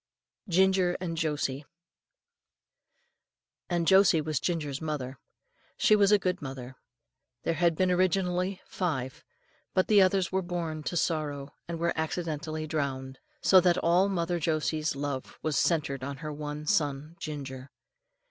[0.49, 1.63] GINGER AND JOSIE.
[3.69, 5.19] And Josie was Ginger's mother.
[5.77, 6.75] She was a good mother.
[7.43, 9.23] There had been originally five,
[9.75, 14.39] but the others were born to sorrow, and were accidentally drowned; so that all mother
[14.39, 17.69] Josie's love was centred in her one son Ginger.